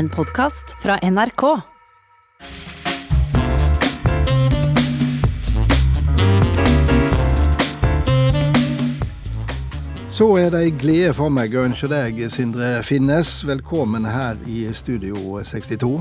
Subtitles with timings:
[0.00, 1.42] En podkast fra NRK.
[10.08, 14.70] Så er det ei glede for meg å ønske deg, Sindre Finnes, velkommen her i
[14.72, 15.92] Studio 62.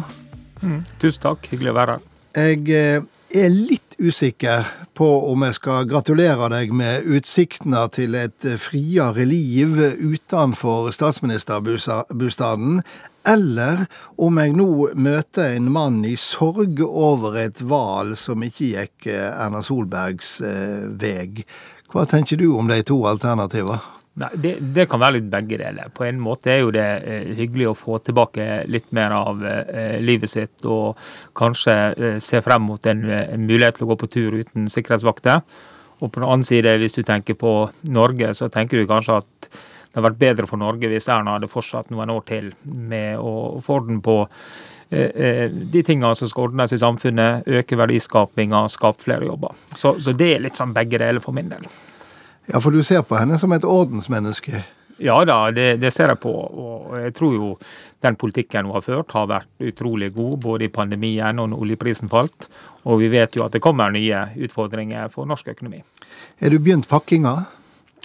[1.03, 2.07] Tusen takk, hyggelig å være her.
[2.39, 3.03] Jeg eh,
[3.35, 4.63] er litt usikker
[4.95, 12.79] på om jeg skal gratulere deg med utsiktene til et friere liv utenfor statsministerbostaden,
[13.27, 13.85] eller
[14.21, 19.29] om jeg nå møter en mann i sorg over et valg som ikke gikk eh,
[19.29, 21.45] Erna Solbergs eh, vei.
[21.89, 23.79] Hva tenker du om de to alternativene?
[24.19, 25.91] Nei, det, det kan være litt begge deler.
[25.95, 29.99] På en måte er jo det eh, hyggelig å få tilbake litt mer av eh,
[30.03, 30.99] livet sitt, og
[31.39, 35.45] kanskje eh, se frem mot en, en mulighet til å gå på tur uten sikkerhetsvakter.
[35.99, 37.53] Og på den annen side, hvis du tenker på
[37.95, 39.49] Norge, så tenker du kanskje at
[39.99, 43.79] hadde vært bedre for Norge hvis Erna hadde fortsatt noen år til med å få
[43.81, 49.29] orden på eh, eh, de tingene som skal ordnes i samfunnet, øke verdiskapinga, skape flere
[49.29, 49.55] jobber.
[49.75, 51.69] Så, så det er litt sånn begge deler for min del.
[52.49, 54.63] Ja, for du ser på henne som et ordensmenneske.
[54.99, 56.31] Ja da, det, det, ser jeg på.
[56.31, 57.49] Og jeg tror jo
[58.03, 62.11] den politikken hun har ført har vært utrolig god, både i pandemien og når oljeprisen
[62.11, 62.49] falt.
[62.83, 65.81] Og vi vet jo at det kommer nye utfordringer for norsk økonomi.
[66.39, 67.35] Er du begynt pakkinga?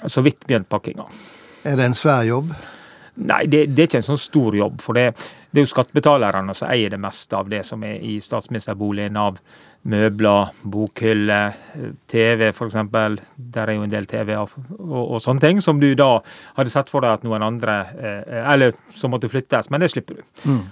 [0.06, 1.08] Så vidt begynt pakkinga.
[1.64, 2.54] Er det en svær jobb?
[3.14, 4.80] Nei, det, det, er ikke en sånn stor jobb.
[4.82, 5.04] For det,
[5.54, 9.38] det er jo skattebetalerne som eier det meste av det som er i statsministerboligen av
[9.90, 11.54] møbler, bokhyller,
[12.10, 12.78] TV f.eks.
[12.90, 16.16] Der er jo en del TV og, og, og, sånne ting som du da
[16.58, 20.18] hadde sett for deg at noen andre eh, Eller som måtte flyttes, men det slipper
[20.18, 20.24] du.
[20.50, 20.64] Mm.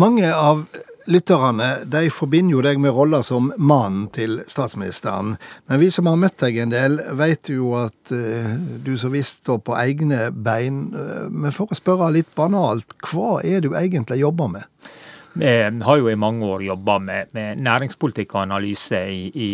[0.00, 0.64] Mange av
[1.06, 5.34] lytterne de forbinder jo deg med rolla som mannen til statsministeren.
[5.70, 8.52] Men vi som har møtt deg en del, vet jo at uh,
[8.84, 10.86] du så visst står på egne bein.
[10.94, 14.92] Uh, men for å spørre litt banalt, hva er du egentlig jobber med?
[15.36, 15.52] Vi
[15.84, 19.50] har jo i mange år jobba med, med, næringspolitikk og analyse i, i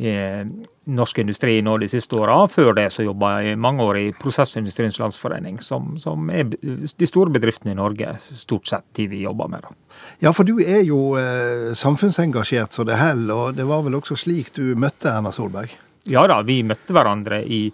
[0.00, 2.40] norsk industri nå de siste åra.
[2.50, 7.08] Før det så jobba jeg i mange år i Prosessindustriens Landsforening, som, som, er de
[7.08, 9.62] store bedriftene i Norge stort sett de vi jobber med.
[9.62, 9.98] Da.
[10.26, 14.18] Ja, for du er jo eh, samfunnsengasjert så det holder, og det var vel også
[14.18, 15.74] slik du møtte Erna Solberg?
[16.10, 17.66] Ja da, vi møtte hverandre i,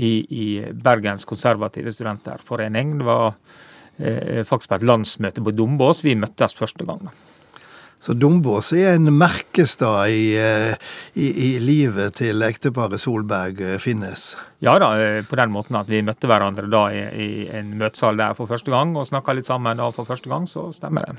[0.00, 2.96] i, i Bergens konservative studenterforening.
[3.02, 3.34] Det var
[3.98, 7.10] eh, faktisk på et landsmøte på Dombås vi møttes første gang.
[8.00, 10.74] Så Dombås er en merkestad i, eh,
[11.18, 14.36] i, i livet til ekteparet Solberg eh, finnes?
[14.62, 17.28] Ja da, eh, på den måten at vi møtte hverandre da i, i
[17.58, 20.68] en møtesal der for første gang og snakka litt sammen da for første gang, så
[20.74, 21.18] stemmer det.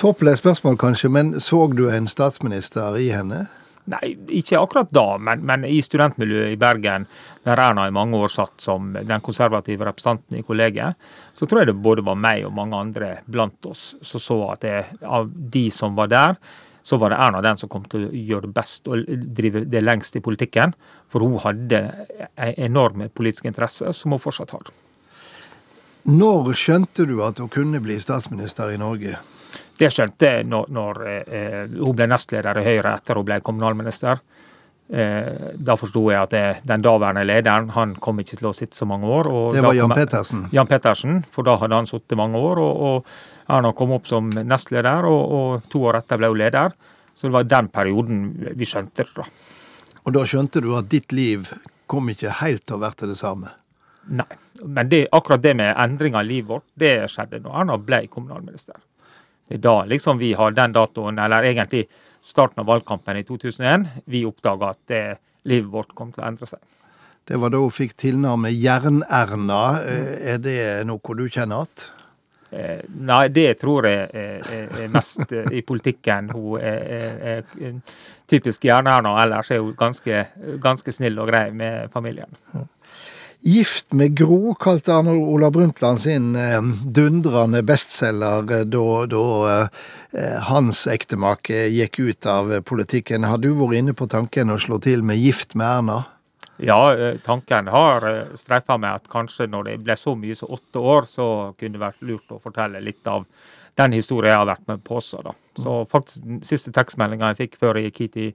[0.00, 3.44] Tåpelig spørsmål kanskje, men så du en statsminister i henne?
[3.90, 7.06] Nei, ikke akkurat da, men, men, i studentmiljøet i Bergen,
[7.46, 10.98] der Erna i mange år satt som den konservative representanten i kollegiet,
[11.34, 14.66] så tror jeg det både var meg og mange andre blant oss som så at
[14.66, 16.36] det, av de som var der,
[16.82, 19.82] så var det Erna den som kom til å gjøre det best og drive det
[19.84, 20.72] lengst i politikken.
[21.12, 21.82] For hun hadde
[22.34, 24.70] en enorm politisk interesse, som hun fortsatt har.
[26.08, 29.18] Når skjønte du at hun kunne bli statsminister i Norge?
[29.80, 34.20] Det skjønte jeg når, når eh, hun ble nestleder i Høyre etter hun ble kommunalminister.
[34.90, 38.76] Eh, da forsto jeg at det, den daværende lederen han kom ikke til å sitte
[38.76, 39.30] så mange år.
[39.54, 40.48] det var Jan Pettersen?
[40.52, 42.58] Jan Pettersen, for da hadde han sittet mange år.
[42.58, 46.76] og, og Erna kom opp som nestleder, og, og, to år etter ble hun leder.
[47.14, 48.20] Så det var den perioden
[48.58, 49.14] vi skjønte det.
[49.16, 49.26] da.
[50.04, 51.48] Og da skjønte du at ditt liv
[51.90, 53.54] kom ikke helt til å være det samme?
[54.10, 54.26] Nei,
[54.64, 58.78] men det, akkurat det med endringer i livet vårt, det skjedde når Erna ble kommunalminister.
[59.50, 61.88] Det er da liksom vi har den datoen, eller egentlig
[62.22, 65.04] starten av valgkampen i 2001, vi oppdaga at det,
[65.50, 66.60] livet vårt kom til å endre seg.
[67.26, 69.62] Det var da hun fikk tilnavnet Jern-Erna.
[69.82, 71.88] Er det noe du kjenner igjen?
[72.50, 76.32] Eh, nei, det tror jeg er, er mest i politikken.
[76.34, 77.76] Hun er, er
[78.30, 79.16] typisk Jern-Erna.
[79.22, 80.24] Ellers er hun ganske,
[80.62, 82.38] ganske snill og grei med familien.
[83.42, 89.22] Gift med Gro kalte Arne Ola Brundtland sin eh, dundrende bestselger eh, da, da
[89.54, 93.24] eh, hans ektemake gikk ut av politikken.
[93.24, 96.02] Har du vært inne på tanken å slå til med Gift med Erna?
[96.60, 96.76] Ja,
[97.24, 98.04] tanken har
[98.36, 101.26] streifa meg at kanskje når det ble så mye som åtte år, så
[101.56, 103.24] kunne det vært lurt å fortelle litt av
[103.80, 105.22] den historien jeg har vært med på også.
[105.24, 105.32] da.
[105.56, 108.28] Så faktisk den siste tekstmeldinga jeg fikk før jeg gikk hit i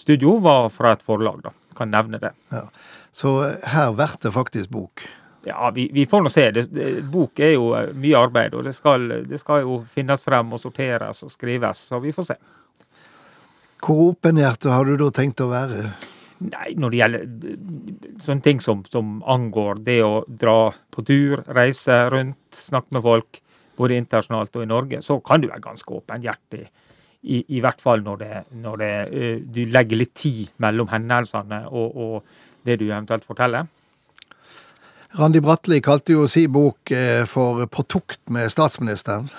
[0.00, 1.44] studio, var fra et forlag.
[1.44, 1.52] da.
[1.76, 2.32] Kan nevne det.
[2.48, 2.64] Ja.
[3.16, 3.32] Så
[3.64, 5.06] her blir det faktisk bok?
[5.46, 6.50] Ja, vi, vi får nå se.
[6.50, 10.24] Det, det, bok er jo eh, mye arbeid, og det skal, det skal, jo finnes
[10.26, 12.36] frem og sorteres og skrives, så vi får se.
[13.78, 15.84] Hvor åpenhjertet har du da tenkt å være?
[16.44, 17.22] Nei, når det gjelder
[18.20, 23.40] sånne ting som, som, angår det å dra på tur, reise rundt, snakke med folk,
[23.78, 26.66] både internasjonalt og i Norge, så kan du være ganske åpenhjertig.
[27.26, 31.64] I, I hvert fall når, det, når det, uh, du legger litt tid mellom hendelsene
[31.70, 32.36] og, og,
[32.66, 33.68] det du eventuelt forteller.
[35.16, 39.30] Randi Bratli kalte jo si bok uh, for 'På tukt med statsministeren'.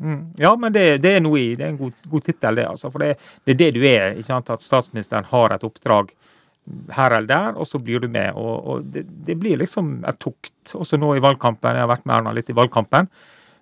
[0.00, 0.32] Mm.
[0.36, 2.66] Ja, men det, det, er noe i, det er en god, god tittel, det.
[2.68, 4.10] altså, For det, det, er det du er.
[4.12, 6.12] ikke sant, At statsministeren har et oppdrag
[6.92, 8.34] her eller der, og så blir du med.
[8.34, 10.74] og, og det, det, blir liksom et tukt.
[10.74, 11.76] Også nå i valgkampen.
[11.76, 13.08] Jeg har vært med Erna litt i valgkampen.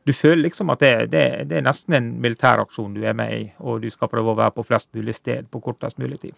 [0.04, 3.44] Du føler liksom at det, det, det er nesten en militæraksjon du er med i,
[3.64, 6.36] og du skal prøve å være på flest mulig sted på kortest mulig tid.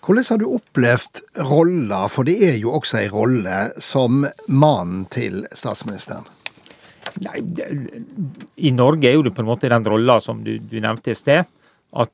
[0.00, 5.44] Hvordan har du opplevd rolla, for det er jo også ei rolle, som mannen til
[5.52, 6.26] statsministeren?
[7.24, 7.40] Nei,
[8.56, 11.18] I Norge er jo det på en måte den rolla som du, du nevnte i
[11.18, 11.42] sted
[11.90, 12.12] at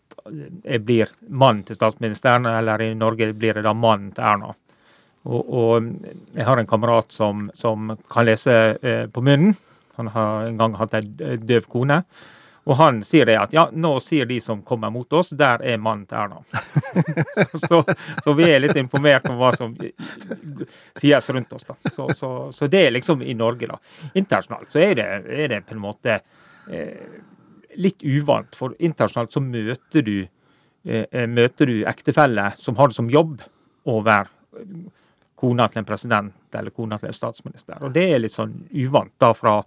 [0.64, 4.55] jeg blir mann til statsministeren, eller i Norge blir jeg da mann til Erna.
[5.26, 5.88] Og, og,
[6.37, 9.56] jeg har en kamerat som, som kan lese eh, på munnen.
[9.96, 12.02] Han har en gang hatt ei døv kone.
[12.66, 15.78] Og han sier det at ja, nå sier de som kommer mot oss, der er
[15.78, 16.40] mannen til Erna.
[17.37, 17.78] så, så,
[18.25, 19.76] så, vi er litt informert om hva som
[20.98, 21.76] sies rundt oss, da.
[21.94, 22.08] Så,
[22.50, 23.78] så, det er liksom i Norge, da.
[24.19, 27.22] Internasjonalt så er det, er det på en måte eh,
[27.78, 30.16] litt uvant, for internasjonalt så møter du,
[30.88, 33.46] eh, eh møter du ektefeller som har det som jobb
[33.87, 34.32] å være
[35.36, 37.78] kona til en president eller kona til en statsminister.
[37.84, 39.58] Og det er litt sånn uvant da fra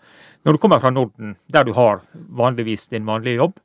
[0.43, 3.59] Når du kommer fra Norden, der du har vanligvis din vanlige jobb,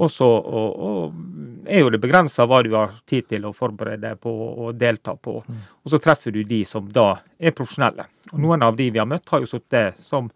[0.00, 4.02] og så og, og er jo det begrensa hva du har tid til å forberede
[4.04, 5.40] deg på og delta på.
[5.40, 8.06] Og så treffer du de som da er profesjonelle.
[8.32, 10.30] Og noen av de vi har møtt, har jo sittet som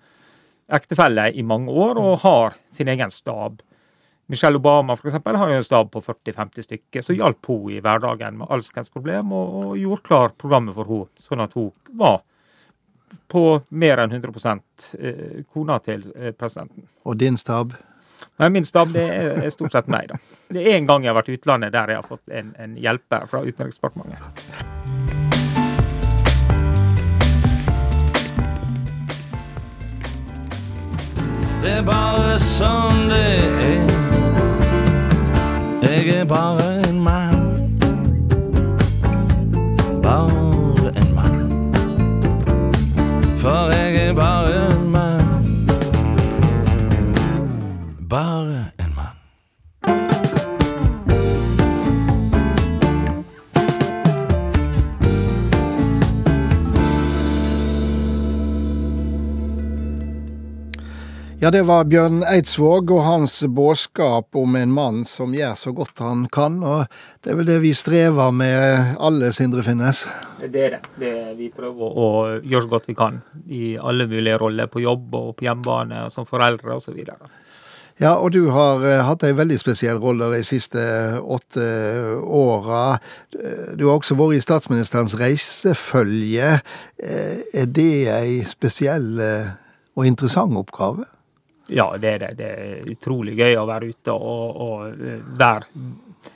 [0.72, 3.62] ektefelle i mange år og har sin egen stab.
[4.26, 7.80] Michelle Obama for eksempel, har jo en stab på 40-50 stykker, så hjalp hun i
[7.84, 12.22] hverdagen med alskens problem og, og gjorde klar programmet for henne, sånn at hun var
[13.28, 14.54] på mer enn 100
[14.98, 16.88] eh, kona til eh, presidenten.
[17.04, 17.74] Og din stab?
[18.40, 20.08] Nei, Min stab det er stort sett meg.
[20.08, 20.18] da.
[20.48, 22.78] Det er en gang jeg har vært i utlandet der jeg har fått en, en
[22.80, 24.72] hjelper fra Utenriksdepartementet.
[31.64, 33.22] Det er bare sånn det
[33.68, 34.13] er.
[35.84, 37.23] Jeg er bare en mann.
[61.44, 66.00] Ja, det var Bjørn Eidsvåg og hans budskap om en mann som gjør så godt
[66.00, 66.55] han kan.
[66.64, 66.87] Og
[67.20, 70.06] det er vel det vi strever med alle, Sindre Finnes?
[70.41, 70.79] Det er det.
[71.02, 72.06] det er vi prøver å
[72.41, 74.70] gjøre så godt vi kan i alle mulige roller.
[74.73, 76.96] På jobb og på hjemmebane, som foreldre osv.
[78.00, 80.81] Ja, og du har uh, hatt ei veldig spesiell rolle de siste
[81.20, 81.67] åtte
[82.25, 82.85] åra.
[83.76, 86.55] Du har også vært i statsministerens reisefølge.
[87.05, 89.52] Uh, er det ei spesiell uh,
[89.93, 91.05] og interessant oppgave?
[91.72, 92.32] Ja, det er det.
[92.38, 95.84] Det er utrolig gøy å være ute og, og eh, være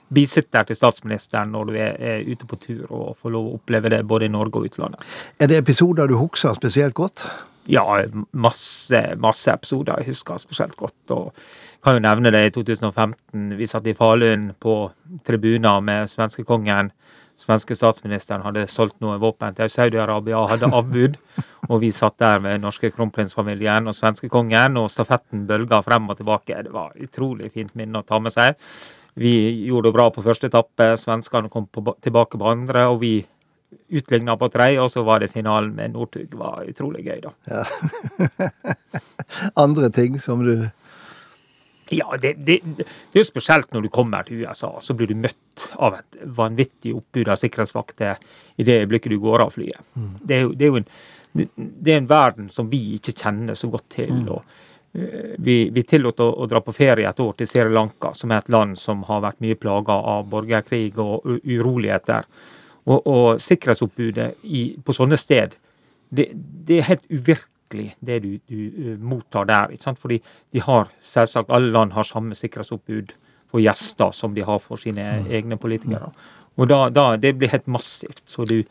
[0.09, 3.93] bisitter til statsministeren når du er, er, ute på tur og får lov å oppleve
[3.93, 5.05] det både i Norge og utlandet.
[5.41, 7.27] Er det episoder du husker spesielt godt?
[7.69, 7.85] Ja,
[8.33, 10.97] masse, masse episoder jeg husker spesielt godt.
[11.13, 11.35] og
[11.85, 13.57] kan jo nevne det i 2015.
[13.59, 14.81] Vi satt i Falun på
[15.27, 16.91] tribuner med svenskekongen
[17.39, 21.17] svenske statsministeren hadde solgt noe våpen til Saudi-Arabia og hadde avbud.
[21.71, 26.63] Og vi satt der med norske kronprinsfamilien og svenskekongen, og stafetten bølga frem og tilbake.
[26.65, 28.57] Det var utrolig fint minne å ta med seg.
[29.19, 29.33] Vi
[29.67, 33.13] gjorde det bra på første etappe, svenskene kom på, tilbake på andre, og vi
[33.99, 36.29] utligna på tredje, og så var det finalen med Northug.
[36.31, 37.35] Det var utrolig gøy, da.
[37.51, 38.49] Ja.
[39.67, 40.55] andre ting som du
[41.91, 44.71] ja, det, det, det, er jo spesielt når du kommer til USA.
[44.85, 48.19] Så blir du møtt av et vanvittig oppbud av sikkerhetsvakter
[48.57, 49.81] i det øyeblikket du går av flyet.
[49.95, 50.15] Mm.
[50.23, 53.59] Det, er jo, det, er jo, en, det er en verden som vi ikke kjenner
[53.59, 54.13] så godt til.
[54.13, 54.29] Mm.
[54.37, 54.43] og
[54.99, 58.33] uh, Vi, vi tillot å, å, dra på ferie et år til Sri Lanka, som
[58.33, 62.29] er et land som har vært mye plaga av borgerkrig og uroligheter.
[62.89, 65.57] Og, og sikkerhetsoppbudet i, på sånne sted,
[66.09, 69.71] det, det er helt uvirkelig virkelig det du, du uh, mottar der.
[69.71, 69.99] ikke sant?
[69.99, 70.23] Fordi
[70.53, 73.13] de har selvsagt, alle land har samme sikkerhetsoppbud
[73.51, 75.31] for gjester som de har for sine mm.
[75.31, 76.11] egne politikere.
[76.57, 78.23] Og da, da, Det blir helt massivt.
[78.27, 78.65] Så du,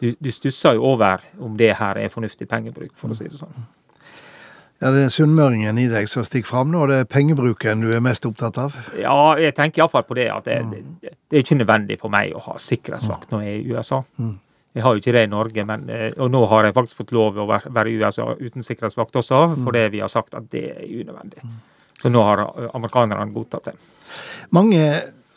[0.00, 3.38] du, du, stusser jo over om det her er fornuftig pengebruk, for å si det
[3.38, 3.64] sånn.
[4.82, 8.00] Ja, Det er sunnmøringen i deg som stikker fram nå, det er pengebruken du er
[8.02, 8.76] mest opptatt av?
[8.98, 10.70] Ja, jeg tenker iallfall på det at det, mm.
[10.72, 14.02] det, det, er ikke nødvendig for meg å ha sikkerhetsvakt når jeg er i USA.
[14.18, 14.34] Mm.
[14.72, 17.36] Jeg har jo ikke det i Norge, men, og nå har jeg faktisk fått lov
[17.42, 21.44] å være i USA uten sikkerhetsvakt også, fordi vi har sagt at det er unødvendig.
[22.00, 23.74] Så nå har amerikanerne godtatt det.
[24.56, 24.86] Mange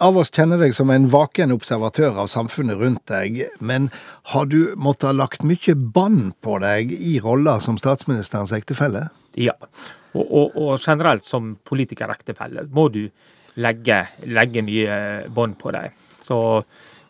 [0.03, 3.89] av oss kjenner deg som en vaken observatør av samfunnet rundt deg, men
[4.31, 9.07] har du måttet ha lagt mye bånd på deg i rolla som statsministerens ektefelle?
[9.39, 9.55] Ja,
[10.15, 13.03] og, og, og generelt som politikerektefelle må du
[13.61, 14.97] legge, legge mye
[15.31, 15.95] bånd på deg.
[16.23, 16.39] Så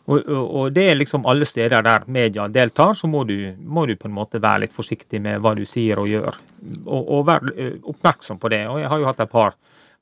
[0.06, 3.96] og, og, det er liksom alle steder der media deltar, så må du, må du,
[3.98, 6.36] på en måte være litt forsiktig med hva du sier og gjør.
[6.84, 8.62] Og, og være eh, oppmerksom på det.
[8.70, 9.56] Og jeg har jo hatt et par,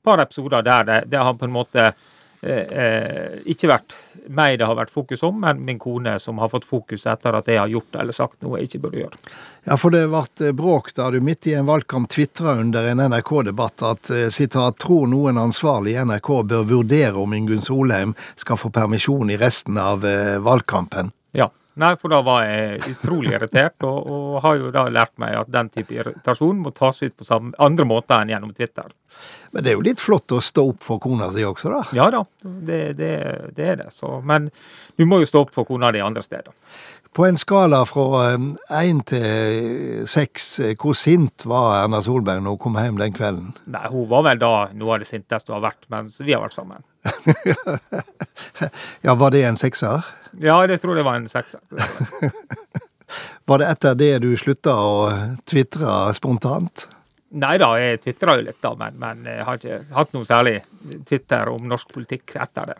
[0.05, 1.87] par episoder der det, det, har på en måte
[2.45, 3.95] eh, eh, ikke vært
[4.29, 7.49] meg det har vært fokus om, men min kone som har fått fokus etter at
[7.51, 9.19] jeg har gjort eller sagt noe jeg ikke burde gjøre.
[9.65, 13.85] Ja, for det ble bråk da du midt i en valgkamp tvitra under en NRK-debatt
[13.89, 19.33] at sitat, tror noen ansvarlig i NRK bør vurdere om Ingunn Solheim skal få permisjon
[19.33, 20.05] i resten av
[20.45, 21.13] valgkampen.
[21.37, 21.51] Ja.
[21.75, 25.49] Nei, for da var jeg utrolig irritert, og, og, har jo da lært meg at
[25.51, 28.87] den type irritasjon må tas ut på samme, andre måter enn gjennom Twitter.
[29.55, 31.83] Men det er jo litt flott å stå opp for kona si også, da?
[31.95, 33.13] Ja da, det, det,
[33.55, 33.91] det er det.
[33.95, 34.49] Så, men
[34.99, 36.51] du må jo stå opp for kona di andre steder.
[37.15, 38.33] På en skala fra
[38.75, 40.49] én til seks,
[40.81, 43.53] hvor sint var Erna Solberg når hun kom hjem den kvelden?
[43.71, 46.43] Nei, Hun var vel da noe av det sinteste hun har vært mens vi har
[46.43, 46.83] vært sammen.
[49.07, 50.03] ja, var det en sekser?
[50.43, 51.63] Ja, det tror jeg var en sekser.
[53.47, 54.99] var det etter det du slutta å
[55.47, 56.89] tvitre spontant?
[57.35, 60.59] Nei da, jeg tvitra jo litt, da, men, men, jeg har ikke hatt noe særlig
[61.07, 62.77] Twitter om norsk politikk etter det.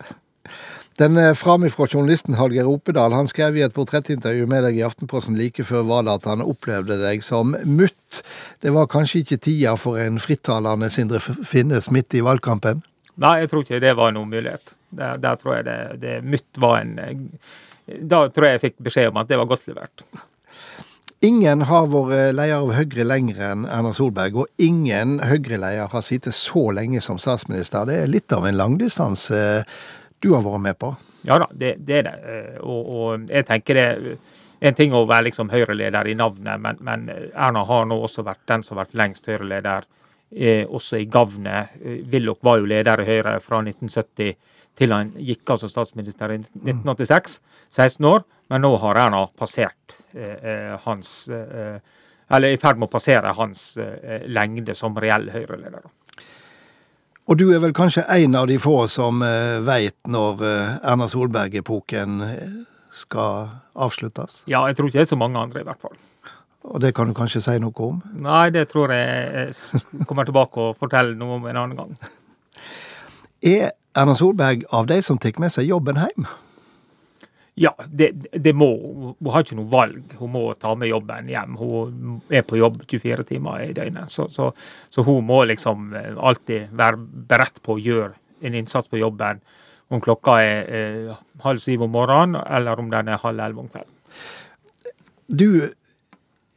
[0.96, 5.66] Den framifrå journalisten Hallgeir Opedal han skrev i et portrettintervju med deg i Aftenposten like
[5.68, 8.22] før valget at han opplevde deg som mutt.
[8.64, 12.80] Det var kanskje ikke tida for en frittalende Sindre Finnes midt i valgkampen?
[13.20, 14.76] Nei, jeg tror ikke det var noen mulighet.
[14.96, 16.96] Der, der tror jeg det, det mutt var en
[17.86, 20.08] Da tror jeg jeg fikk beskjed om at det var godt levert.
[21.25, 26.36] Ingen har vært leder av Høyre lenger enn Erna Solberg, og ingen Høyre-leder har sittet
[26.38, 27.88] så lenge som statsminister.
[27.89, 29.39] Det er litt av en langdistanse
[30.22, 30.91] du har vært med på?
[31.25, 32.15] Ja da, det, det er det.
[32.62, 33.88] Og, og, jeg tenker det
[34.65, 38.44] en ting å være liksom Høyre-leder i navnet, men, men, Erna har nå også vært
[38.51, 39.88] den som har vært lengst Høyre-leder
[40.36, 41.77] eh, også i gavnet.
[41.82, 44.36] Eh, Willoch var jo leder i Høyre fra 1970
[44.75, 47.39] til han gikk altså statsminister i 1986,
[47.72, 48.25] 16 år.
[48.51, 51.80] Men nå har Erna passert eh, eh hans eh,
[52.30, 55.84] Eller i ferd med å passere hans eh, lengde som reell Høyre-leder.
[57.25, 60.42] Og du er vel kanskje en av de få som eh, veit når
[60.82, 62.18] Erna Solberg-epoken
[62.96, 64.44] skal avsluttes?
[64.50, 65.98] Ja, jeg tror ikke det er så mange andre, i hvert fall.
[66.66, 68.00] Og det kan du kanskje si noe om?
[68.26, 71.94] Nei, det tror jeg jeg kommer tilbake og forteller noe om en annen gang.
[73.46, 76.26] Er Erna Solberg av de som tar med seg jobben hjem?
[77.56, 80.16] Ja, det, det, må Hun har ikke noe valg.
[80.20, 81.54] Hun må ta med jobben hjem.
[81.56, 84.12] Hun er på jobb 24 timer i døgnet.
[84.12, 84.50] Så, så,
[84.92, 88.12] så hun må liksom alltid være beredt på å gjøre
[88.46, 89.40] en innsats på jobben
[89.94, 93.72] om klokka er eh, halv syv om morgenen eller om den er halv elleve om
[93.72, 93.94] kvelden.
[95.30, 95.50] Du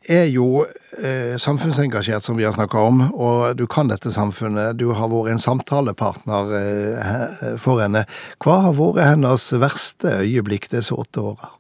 [0.07, 0.62] er jo
[1.02, 4.78] eh, samfunnsengasjert, som vi har snakka om, og du kan dette samfunnet.
[4.78, 8.05] Du har vært en samtalepartner eh, for henne.
[8.43, 11.50] Hva har vært hennes verste øyeblikk disse åtte åra?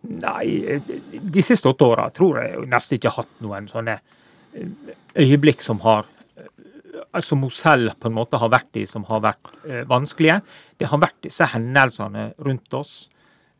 [0.00, 0.78] Nei,
[1.12, 5.82] de siste åtte åra tror jeg nesten ikke har hatt noen sånne eh, øyeblikk som
[5.84, 6.08] har
[6.40, 10.40] eh, som hun selv på en måte har vært i, som har vært eh, vanskelige.
[10.80, 12.94] Det har vært disse hendelsene rundt oss.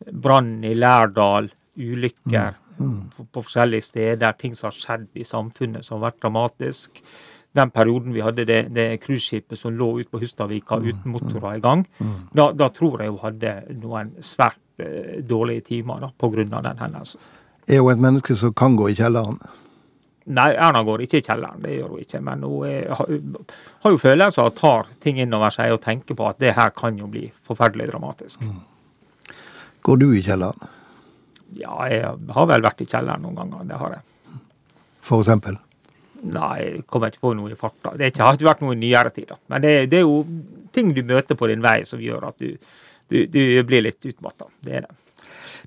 [0.01, 5.87] Brann i Lærdal, ulykker, mm på, på, forskjellige steder, ting som har skjedd i samfunnet
[5.87, 7.03] som har vært dramatisk.
[7.57, 10.89] Den perioden vi hadde det, det cruiseskipet som lå ute på Hustadvika mm.
[10.89, 12.19] uten motorer i gang, mm.
[12.33, 16.47] da, da, tror jeg hun hadde noen svært eh, dårlige timer da, pga.
[16.47, 17.21] den hendelsen.
[17.67, 19.41] Er hun et menneske som kan gå i kjelleren?
[20.31, 22.21] Nei, Erna går ikke i kjelleren, det gjør hun ikke.
[22.23, 23.15] Men hun er, har,
[23.83, 26.99] har, jo følelser og tar ting innover seg og tenker på at det her kan
[26.99, 28.45] jo bli forferdelig dramatisk.
[28.47, 28.61] Mm.
[29.87, 30.77] Går du i kjelleren?
[31.59, 32.05] Ja, jeg
[32.37, 33.67] har vel vært i kjelleren noen ganger.
[33.69, 34.39] Det har jeg.
[35.07, 35.59] For eksempel?
[36.21, 37.95] Nei, jeg kommer ikke på noe i farta.
[37.99, 39.31] Det har ikke vært noe i nyere tid.
[39.33, 39.39] da.
[39.53, 40.25] Men det, det, er jo
[40.75, 42.57] ting du møter på din vei som gjør at du,
[43.09, 44.51] du, du blir litt utmatta.
[44.61, 44.97] Det er det.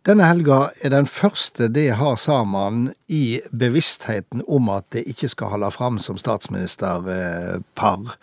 [0.04, 5.54] Denne helga er den første de har sammen i bevisstheten om at de ikke skal
[5.54, 8.18] holde fram som statsministerpar.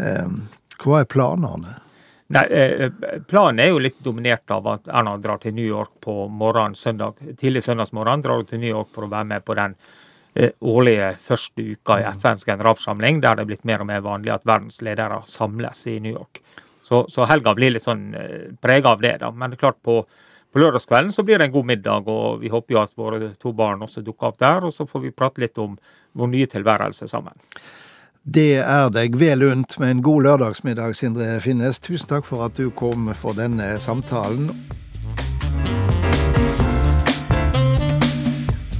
[0.00, 0.32] Eh,
[0.82, 1.76] hva er planene?
[2.30, 2.90] Nei, eh,
[3.26, 7.18] Planen er jo litt dominert av at Erna drar til New York på morgenen søndag,
[7.40, 8.22] tidlig søndagsmorgen.
[8.22, 9.74] Drar til New York for å være med på den
[10.38, 14.30] eh, årlige første uka i FNs generalforsamling, der det er blitt mer og mer vanlig
[14.36, 16.38] at verdens ledere samles i New York.
[16.86, 19.16] Så, så helga blir litt sånn eh, prega av det.
[19.24, 19.34] da.
[19.34, 20.04] Men det er klart på,
[20.50, 23.52] På lørdagskvelden så blir det en god middag, og vi håper jo at våre to
[23.54, 24.64] barn også dukker opp der.
[24.66, 25.76] Og så får vi prate litt om
[26.18, 27.34] vår nye tilværelse sammen.
[28.30, 31.80] Det er deg vel unt med en god lørdagsmiddag, Sindre Finnes.
[31.82, 34.52] Tusen takk for at du kom for denne samtalen.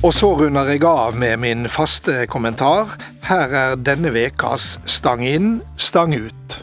[0.07, 2.95] Og så runder jeg av med min faste kommentar.
[3.27, 6.61] Her er denne vekas Stang inn, stang ut.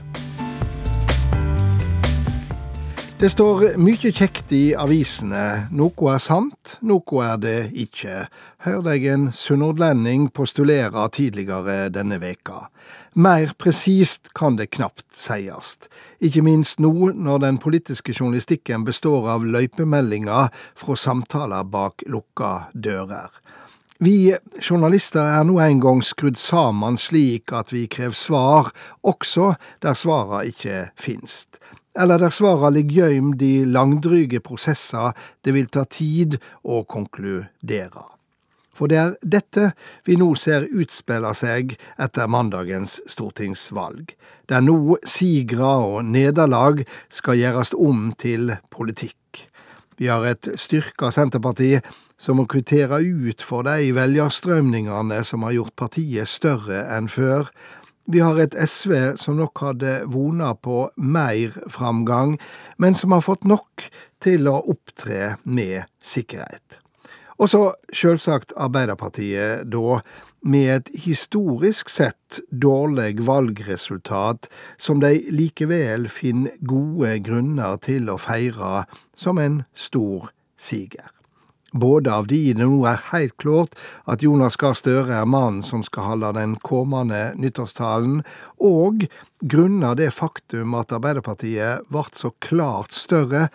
[3.17, 5.63] Det står mye kjekt i avisene.
[5.74, 8.27] Noe er sant, noe er det ikke.
[8.62, 12.67] Hørte jeg en sunnhordlending postulere tidligere denne veka.
[13.17, 15.74] Mer presist kan det knapt sies,
[16.21, 23.33] ikke minst nå når den politiske journalistikken består av løypemeldinger fra samtaler bak lukka dører.
[23.97, 24.29] Vi
[24.62, 28.69] journalister er nå en gang skrudd sammen slik at vi krever svar,
[29.01, 31.57] også der svara ikke finst,
[31.98, 38.06] eller der svara ligger gøymd i langdryge prosesser det vil ta tid å konkludere.
[38.77, 39.72] For det er dette
[40.06, 44.13] vi nå ser utspille seg etter mandagens stortingsvalg,
[44.50, 49.48] der nå sigre og nederlag skal gjøres om til politikk.
[49.98, 51.80] Vi har et styrka Senterparti
[52.22, 57.50] som må kvittere ut for de velgerstrømningene som har gjort partiet større enn før.
[58.07, 62.37] Vi har et SV som nok hadde vona på mer framgang,
[62.79, 63.89] men som har fått nok
[64.23, 66.79] til å opptre med sikkerhet.
[67.37, 67.61] Og så
[67.93, 69.99] sjølsagt Arbeiderpartiet, da,
[70.47, 74.47] med et historisk sett dårlig valgresultat
[74.79, 78.87] som de likevel finner gode grunner til å feire
[79.19, 81.16] som en stor siger.
[81.74, 83.75] Både av de det nå er helt klart
[84.07, 88.21] at Jonas Gahr Støre er mannen som skal holde den kommende nyttårstalen,
[88.63, 89.07] og
[89.43, 93.50] grunnet det faktum at Arbeiderpartiet ble så klart større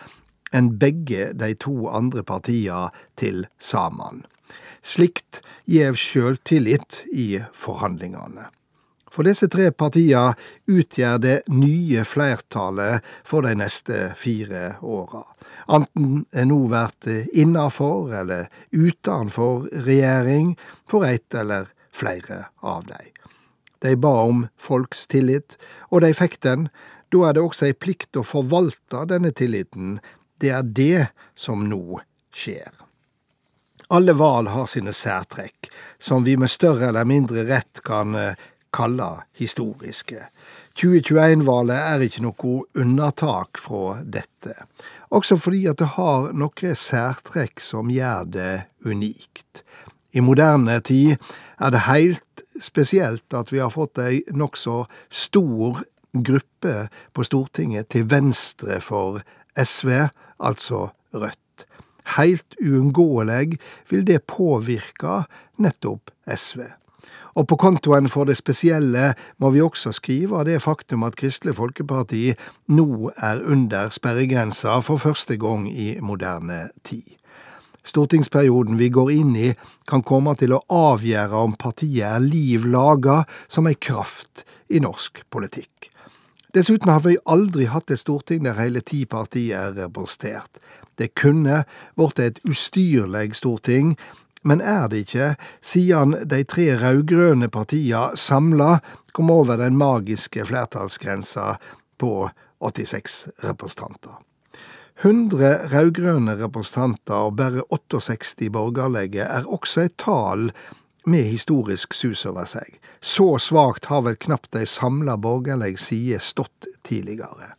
[0.53, 4.27] enn begge de to andre partiene til sammen.
[4.83, 8.51] Slikt gjev sjølvtillit i forhandlingane.
[9.13, 10.33] For disse tre partiene
[10.69, 15.21] utgjør det nye flertallet for de neste fire åra.
[15.67, 20.55] Anten nå vært innafor eller utenfor regjering
[20.89, 23.11] for ett eller flere av dei.
[23.83, 25.57] De ba om folks tillit,
[25.91, 26.69] og de fikk den.
[27.11, 29.97] Da er det også ei plikt å forvalte denne tilliten
[30.43, 31.07] det er det
[31.39, 31.99] som nå
[32.35, 32.71] skjer.
[33.93, 38.39] Alle val har sine særtrekk, som vi med større eller mindre rett kan eh,
[38.73, 40.25] kalle historiske.
[40.79, 44.55] 2021-valget er ikke noe unntak fra dette,
[45.13, 48.53] også fordi at det har noen særtrekk som gjør det
[48.85, 49.63] unikt.
[50.13, 51.15] I moderne tid
[51.61, 56.75] er det helt spesielt at vi har fått ei nokså stor gruppe
[57.13, 59.21] på Stortinget til venstre for
[59.57, 61.65] SV, altså Rødt.
[62.17, 63.57] Heilt uunngåeleg
[63.89, 65.23] vil det påvirke
[65.61, 66.65] nettopp SV.
[67.33, 72.27] Og på kontoen for det spesielle må vi også skrive det faktum at Kristelig Folkeparti
[72.77, 77.15] nå er under sperregrensa for første gang i moderne tid.
[77.83, 79.49] Stortingsperioden vi går inn i,
[79.89, 85.25] kan komme til å avgjøre om partiet er liv laga som ei kraft i norsk
[85.33, 85.89] politikk.
[86.53, 90.61] Dessuten har vi aldri hatt et storting der hele ti partier er representert.
[91.01, 91.63] Det kunne
[91.97, 93.95] blitt et ustyrlig storting,
[94.43, 95.29] men er det ikke,
[95.61, 98.77] siden de tre rød-grønne partia samla
[99.13, 101.55] kom over den magiske flertallsgrensa
[101.99, 102.29] på
[102.59, 104.19] 86 representanter.
[105.01, 110.51] 100 rød-grønne representanter og bare 68 borgerlige er også et tall
[111.05, 112.79] med historisk sus over seg.
[113.01, 117.51] Så svakt har vel knapt ei samla borgerlig side stått tidligere.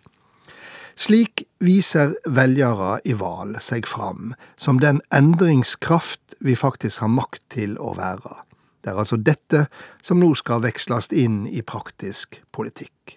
[0.96, 7.78] Slik viser velgere i val seg fram som den endringskraft vi faktisk har makt til
[7.82, 8.44] å være.
[8.84, 9.66] Det er altså dette
[10.04, 13.16] som nå skal veksles inn i praktisk politikk.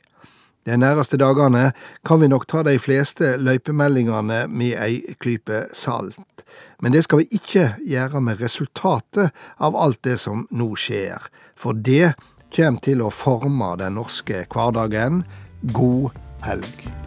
[0.68, 1.70] De næreste dagene
[2.08, 6.44] kan vi nok ta de fleste løypemeldingene med ei klype salt,
[6.84, 9.32] men det skal vi ikke gjøre med resultatet
[9.64, 12.18] av alt det som nå skjer, for det
[12.52, 15.24] kommer til å forme den norske hverdagen.
[15.72, 17.07] God helg.